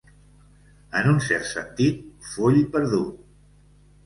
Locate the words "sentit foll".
1.49-2.59